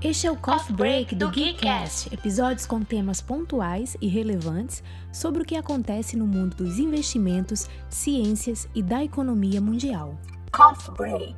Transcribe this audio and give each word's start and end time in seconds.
Este 0.00 0.28
é 0.28 0.30
o 0.30 0.36
Coffee 0.40 0.76
Break 0.76 1.16
do 1.16 1.28
Geekcast, 1.28 2.14
episódios 2.14 2.64
com 2.64 2.84
temas 2.84 3.20
pontuais 3.20 3.96
e 4.00 4.06
relevantes 4.06 4.80
sobre 5.12 5.42
o 5.42 5.44
que 5.44 5.56
acontece 5.56 6.16
no 6.16 6.24
mundo 6.24 6.54
dos 6.54 6.78
investimentos, 6.78 7.66
ciências 7.90 8.68
e 8.76 8.80
da 8.80 9.02
economia 9.02 9.60
mundial. 9.60 10.16
Coffee 10.52 10.94
Break. 10.94 11.34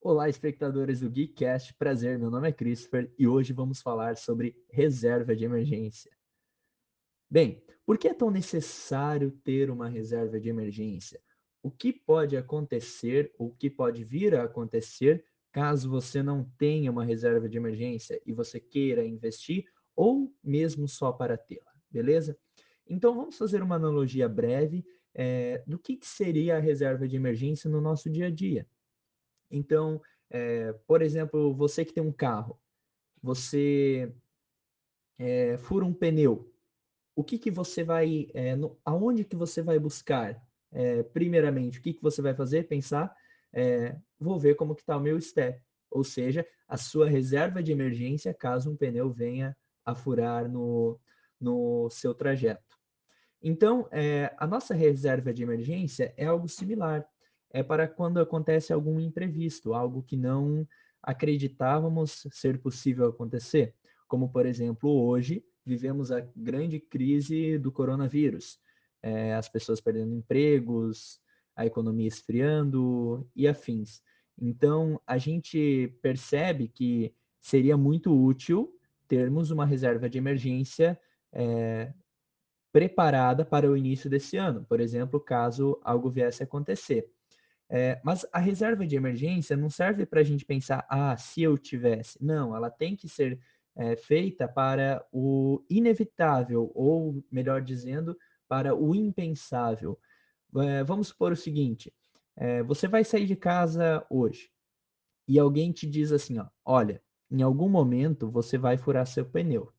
Olá, 0.00 0.28
espectadores 0.28 1.00
do 1.00 1.10
Geekcast. 1.10 1.74
Prazer, 1.74 2.16
meu 2.16 2.30
nome 2.30 2.50
é 2.50 2.52
Christopher 2.52 3.12
e 3.18 3.26
hoje 3.26 3.52
vamos 3.52 3.82
falar 3.82 4.16
sobre 4.16 4.54
reserva 4.70 5.34
de 5.34 5.44
emergência. 5.44 6.12
Bem, 7.28 7.60
por 7.84 7.98
que 7.98 8.06
é 8.06 8.14
tão 8.14 8.30
necessário 8.30 9.32
ter 9.42 9.68
uma 9.68 9.88
reserva 9.88 10.38
de 10.38 10.48
emergência? 10.48 11.20
O 11.62 11.70
que 11.70 11.92
pode 11.92 12.36
acontecer, 12.36 13.32
o 13.38 13.50
que 13.50 13.68
pode 13.68 14.04
vir 14.04 14.34
a 14.34 14.44
acontecer 14.44 15.24
caso 15.52 15.90
você 15.90 16.22
não 16.22 16.44
tenha 16.56 16.90
uma 16.90 17.04
reserva 17.04 17.48
de 17.48 17.56
emergência 17.56 18.20
e 18.24 18.32
você 18.32 18.60
queira 18.60 19.04
investir 19.04 19.64
ou 19.96 20.32
mesmo 20.42 20.86
só 20.88 21.12
para 21.12 21.36
tê-la, 21.36 21.72
beleza? 21.90 22.38
Então 22.88 23.14
vamos 23.14 23.36
fazer 23.36 23.62
uma 23.62 23.76
analogia 23.76 24.28
breve 24.28 24.84
é, 25.14 25.62
do 25.66 25.78
que, 25.78 25.96
que, 25.96 26.06
seria 26.06 26.56
a 26.56 26.60
reserva 26.60 27.06
de 27.06 27.16
emergência 27.16 27.68
no 27.68 27.80
nosso 27.80 28.08
dia 28.08 28.28
a 28.28 28.30
dia. 28.30 28.66
Então, 29.50 30.00
é, 30.30 30.72
por 30.86 31.02
exemplo, 31.02 31.52
você 31.52 31.84
que 31.84 31.92
tem 31.92 32.02
um 32.02 32.12
carro, 32.12 32.58
você 33.20 34.12
é, 35.18 35.58
fura 35.58 35.84
um 35.84 35.92
pneu, 35.92 36.52
o 37.14 37.24
que, 37.24 37.38
que 37.38 37.50
você 37.50 37.82
vai, 37.82 38.28
no, 38.56 38.78
aonde 38.84 39.24
que 39.24 39.36
você 39.36 39.60
vai 39.60 39.78
buscar 39.78 40.40
é, 40.72 41.02
primeiramente, 41.02 41.78
o 41.78 41.82
que, 41.82 41.92
que 41.92 42.02
você 42.02 42.22
vai 42.22 42.34
fazer? 42.34 42.68
Pensar, 42.68 43.14
é, 43.52 43.96
vou 44.18 44.38
ver 44.38 44.54
como 44.54 44.74
que 44.74 44.82
está 44.82 44.96
o 44.96 45.00
meu 45.00 45.20
step, 45.20 45.60
ou 45.90 46.04
seja, 46.04 46.46
a 46.68 46.76
sua 46.76 47.08
reserva 47.08 47.62
de 47.62 47.72
emergência 47.72 48.32
caso 48.32 48.70
um 48.70 48.76
pneu 48.76 49.10
venha 49.10 49.56
a 49.84 49.94
furar 49.94 50.48
no, 50.48 50.98
no 51.40 51.88
seu 51.90 52.14
trajeto. 52.14 52.78
Então, 53.42 53.88
é, 53.90 54.34
a 54.38 54.46
nossa 54.46 54.74
reserva 54.74 55.32
de 55.32 55.42
emergência 55.42 56.12
é 56.16 56.26
algo 56.26 56.48
similar. 56.48 57.04
É 57.50 57.62
para 57.62 57.88
quando 57.88 58.20
acontece 58.20 58.72
algum 58.72 59.00
imprevisto, 59.00 59.74
algo 59.74 60.02
que 60.02 60.16
não 60.16 60.66
acreditávamos 61.02 62.26
ser 62.30 62.60
possível 62.60 63.08
acontecer. 63.08 63.74
Como, 64.06 64.30
por 64.30 64.46
exemplo, 64.46 64.90
hoje 64.90 65.42
vivemos 65.64 66.12
a 66.12 66.20
grande 66.36 66.78
crise 66.78 67.58
do 67.58 67.72
coronavírus 67.72 68.60
é, 69.02 69.34
as 69.34 69.48
pessoas 69.48 69.80
perdendo 69.80 70.14
empregos, 70.14 71.20
a 71.56 71.66
economia 71.66 72.08
esfriando 72.08 73.28
e 73.34 73.46
afins. 73.46 74.00
Então, 74.40 75.00
a 75.06 75.18
gente 75.18 75.94
percebe 76.02 76.68
que 76.68 77.14
seria 77.40 77.76
muito 77.76 78.12
útil 78.12 78.72
termos 79.06 79.50
uma 79.50 79.66
reserva 79.66 80.08
de 80.08 80.18
emergência 80.18 80.98
é, 81.32 81.92
preparada 82.72 83.44
para 83.44 83.68
o 83.70 83.76
início 83.76 84.08
desse 84.08 84.36
ano, 84.36 84.64
por 84.64 84.80
exemplo, 84.80 85.20
caso 85.20 85.80
algo 85.82 86.10
viesse 86.10 86.42
a 86.42 86.46
acontecer. 86.46 87.10
É, 87.68 88.00
mas 88.02 88.26
a 88.32 88.38
reserva 88.38 88.86
de 88.86 88.96
emergência 88.96 89.56
não 89.56 89.70
serve 89.70 90.04
para 90.04 90.20
a 90.20 90.24
gente 90.24 90.44
pensar, 90.44 90.84
ah, 90.88 91.16
se 91.16 91.42
eu 91.42 91.56
tivesse. 91.56 92.22
Não, 92.22 92.54
ela 92.54 92.68
tem 92.70 92.96
que 92.96 93.08
ser 93.08 93.38
é, 93.76 93.96
feita 93.96 94.48
para 94.48 95.04
o 95.12 95.64
inevitável, 95.70 96.70
ou 96.74 97.24
melhor 97.30 97.62
dizendo, 97.62 98.16
para 98.50 98.74
o 98.74 98.96
impensável. 98.96 99.96
É, 100.56 100.82
vamos 100.82 101.08
supor 101.08 101.30
o 101.30 101.36
seguinte: 101.36 101.94
é, 102.36 102.64
você 102.64 102.88
vai 102.88 103.04
sair 103.04 103.26
de 103.26 103.36
casa 103.36 104.04
hoje 104.10 104.50
e 105.28 105.38
alguém 105.38 105.70
te 105.70 105.86
diz 105.86 106.10
assim, 106.10 106.40
ó, 106.40 106.46
olha, 106.64 107.00
em 107.30 107.40
algum 107.40 107.68
momento 107.68 108.28
você 108.28 108.58
vai 108.58 108.76
furar 108.76 109.06
seu 109.06 109.24
pneu. 109.24 109.72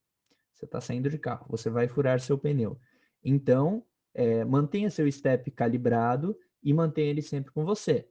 Você 0.54 0.64
está 0.64 0.80
saindo 0.80 1.10
de 1.10 1.18
carro, 1.18 1.46
você 1.50 1.70
vai 1.70 1.90
furar 1.90 2.22
seu 2.22 2.38
pneu. 2.38 2.80
Então, 3.22 3.84
é, 4.14 4.46
mantenha 4.46 4.90
seu 4.90 5.12
step 5.12 5.52
calibrado 5.52 6.38
e 6.64 6.74
mantenha 6.74 7.10
ele 7.10 7.22
sempre 7.22 7.52
com 7.52 7.66
você. 7.66 8.08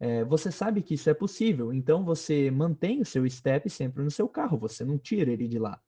É, 0.00 0.24
você 0.24 0.50
sabe 0.50 0.82
que 0.82 0.94
isso 0.94 1.08
é 1.08 1.14
possível, 1.14 1.72
então 1.72 2.04
você 2.04 2.50
mantém 2.50 3.00
o 3.00 3.06
seu 3.06 3.28
step 3.30 3.70
sempre 3.70 4.02
no 4.02 4.10
seu 4.10 4.28
carro, 4.28 4.58
você 4.58 4.84
não 4.84 4.98
tira 4.98 5.30
ele 5.30 5.46
de 5.46 5.58
lá. 5.58 5.80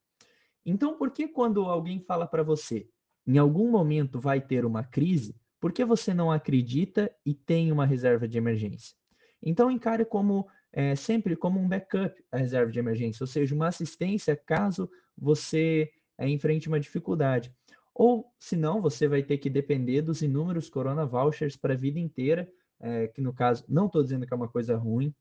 Então, 0.64 0.97
por 0.97 1.10
que 1.10 1.26
quando 1.26 1.64
alguém 1.64 2.00
fala 2.00 2.26
para 2.26 2.44
você, 2.44 2.88
em 3.26 3.38
algum 3.38 3.70
momento 3.70 4.20
vai 4.20 4.41
ter 4.41 4.64
uma 4.64 4.84
crise, 4.84 5.34
por 5.60 5.72
que 5.72 5.84
você 5.84 6.14
não 6.14 6.31
acredita 6.31 7.10
e 7.25 7.34
tem 7.34 7.72
uma 7.72 7.87
reserva 7.87 8.28
de 8.28 8.38
emergência? 8.38 8.94
Então 9.42 9.70
encare 9.70 10.04
como 10.04 10.47
é, 10.72 10.94
sempre 10.94 11.34
como 11.34 11.59
um 11.59 11.66
backup 11.66 12.14
a 12.31 12.37
reserva 12.37 12.70
de 12.70 12.78
emergência, 12.78 13.25
ou 13.25 13.26
seja, 13.26 13.54
uma 13.54 13.69
assistência 13.69 14.37
caso 14.37 14.91
você 15.16 15.91
é, 16.19 16.28
enfrente 16.28 16.69
uma 16.69 16.78
dificuldade. 16.78 17.50
Ou, 17.94 18.31
se 18.38 18.56
não, 18.56 18.82
você 18.82 19.09
vai 19.09 19.22
ter 19.22 19.38
que 19.38 19.48
depender 19.48 20.03
dos 20.03 20.20
inúmeros 20.20 20.69
Corona 20.69 21.06
Vouchers 21.06 21.56
para 21.56 21.72
a 21.72 21.76
vida 21.76 21.98
inteira, 21.98 22.47
é, 22.78 23.08
que 23.08 23.22
no 23.22 23.32
caso, 23.32 23.64
não 23.66 23.87
estou 23.87 24.03
dizendo 24.03 24.26
que 24.26 24.34
é 24.34 24.37
uma 24.37 24.50
coisa 24.50 24.76
ruim, 24.76 25.14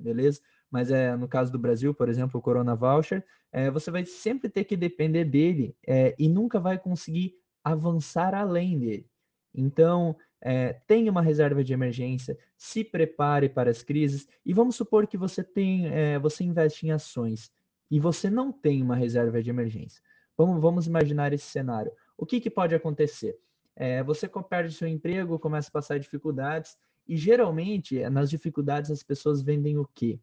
beleza? 0.00 0.40
Mas 0.70 0.90
é, 0.90 1.16
no 1.16 1.28
caso 1.28 1.50
do 1.50 1.58
Brasil, 1.58 1.94
por 1.94 2.08
exemplo, 2.08 2.38
o 2.38 2.42
Corona 2.42 2.74
Voucher, 2.74 3.24
é, 3.52 3.70
você 3.70 3.90
vai 3.90 4.04
sempre 4.04 4.48
ter 4.48 4.64
que 4.64 4.76
depender 4.76 5.24
dele 5.24 5.76
é, 5.86 6.14
e 6.18 6.28
nunca 6.28 6.60
vai 6.60 6.78
conseguir 6.78 7.34
avançar 7.64 8.34
além 8.34 8.78
dele. 8.78 9.08
Então, 9.54 10.16
é, 10.40 10.74
tenha 10.86 11.10
uma 11.10 11.22
reserva 11.22 11.64
de 11.64 11.72
emergência, 11.72 12.38
se 12.56 12.84
prepare 12.84 13.48
para 13.48 13.70
as 13.70 13.82
crises 13.82 14.28
e 14.44 14.52
vamos 14.52 14.76
supor 14.76 15.06
que 15.06 15.16
você 15.16 15.42
tem, 15.42 15.88
é, 15.88 16.18
você 16.18 16.44
investe 16.44 16.86
em 16.86 16.90
ações 16.90 17.50
e 17.90 17.98
você 17.98 18.28
não 18.28 18.52
tem 18.52 18.82
uma 18.82 18.94
reserva 18.94 19.42
de 19.42 19.50
emergência. 19.50 20.02
Vamos, 20.36 20.60
vamos 20.60 20.86
imaginar 20.86 21.32
esse 21.32 21.46
cenário. 21.46 21.90
O 22.16 22.26
que, 22.26 22.40
que 22.40 22.50
pode 22.50 22.74
acontecer? 22.74 23.38
É, 23.74 24.02
você 24.02 24.28
perde 24.28 24.74
seu 24.74 24.88
emprego, 24.88 25.38
começa 25.38 25.68
a 25.68 25.72
passar 25.72 25.98
dificuldades 25.98 26.76
e 27.06 27.16
geralmente 27.16 28.08
nas 28.10 28.30
dificuldades 28.30 28.90
as 28.90 29.02
pessoas 29.02 29.42
vendem 29.42 29.78
o 29.78 29.86
quê? 29.94 30.20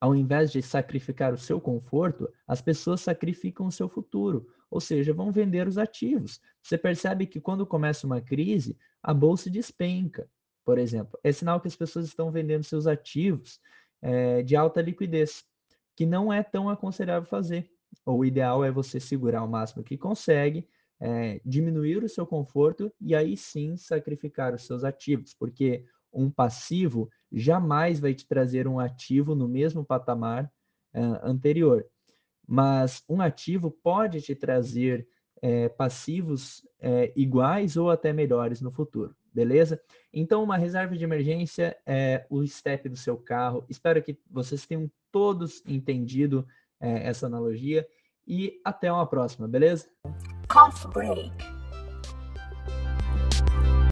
Ao 0.00 0.14
invés 0.14 0.50
de 0.50 0.62
sacrificar 0.62 1.34
o 1.34 1.38
seu 1.38 1.60
conforto, 1.60 2.32
as 2.46 2.62
pessoas 2.62 3.02
sacrificam 3.02 3.66
o 3.66 3.72
seu 3.72 3.88
futuro, 3.88 4.48
ou 4.70 4.80
seja, 4.80 5.12
vão 5.12 5.30
vender 5.30 5.68
os 5.68 5.76
ativos. 5.76 6.40
Você 6.62 6.78
percebe 6.78 7.26
que 7.26 7.40
quando 7.40 7.66
começa 7.66 8.06
uma 8.06 8.20
crise, 8.20 8.78
a 9.02 9.12
bolsa 9.12 9.50
despenca, 9.50 10.30
por 10.64 10.78
exemplo. 10.78 11.18
É 11.22 11.32
sinal 11.32 11.60
que 11.60 11.68
as 11.68 11.76
pessoas 11.76 12.06
estão 12.06 12.30
vendendo 12.30 12.64
seus 12.64 12.86
ativos 12.86 13.60
é, 14.00 14.42
de 14.42 14.56
alta 14.56 14.80
liquidez, 14.80 15.44
que 15.94 16.06
não 16.06 16.32
é 16.32 16.42
tão 16.42 16.70
aconselhável 16.70 17.28
fazer. 17.28 17.70
O 18.06 18.24
ideal 18.24 18.64
é 18.64 18.70
você 18.70 18.98
segurar 18.98 19.42
o 19.42 19.48
máximo 19.48 19.84
que 19.84 19.98
consegue, 19.98 20.66
é, 21.00 21.40
diminuir 21.44 22.04
o 22.04 22.08
seu 22.08 22.26
conforto 22.26 22.92
e 23.00 23.14
aí 23.14 23.36
sim 23.36 23.76
sacrificar 23.76 24.54
os 24.54 24.66
seus 24.66 24.84
ativos, 24.84 25.34
porque 25.34 25.84
um 26.12 26.30
passivo 26.30 27.08
jamais 27.32 27.98
vai 28.00 28.12
te 28.14 28.26
trazer 28.26 28.66
um 28.66 28.78
ativo 28.78 29.34
no 29.34 29.48
mesmo 29.48 29.84
patamar 29.84 30.44
uh, 30.94 31.18
anterior. 31.22 31.86
Mas 32.46 33.02
um 33.08 33.20
ativo 33.20 33.70
pode 33.70 34.20
te 34.20 34.34
trazer 34.34 35.06
é, 35.40 35.68
passivos 35.68 36.66
é, 36.80 37.12
iguais 37.16 37.76
ou 37.76 37.90
até 37.90 38.12
melhores 38.12 38.60
no 38.60 38.70
futuro, 38.72 39.14
beleza? 39.32 39.80
Então, 40.12 40.42
uma 40.42 40.56
reserva 40.56 40.96
de 40.96 41.04
emergência 41.04 41.76
é 41.86 42.26
o 42.28 42.44
step 42.46 42.88
do 42.88 42.96
seu 42.96 43.16
carro. 43.16 43.64
Espero 43.68 44.02
que 44.02 44.18
vocês 44.28 44.66
tenham 44.66 44.90
todos 45.12 45.62
entendido 45.66 46.46
é, 46.80 47.06
essa 47.06 47.26
analogia 47.26 47.86
e 48.26 48.60
até 48.64 48.92
uma 48.92 49.06
próxima, 49.06 49.48
beleza? 49.48 49.88
Coffee 50.50 50.88
break. 50.88 51.59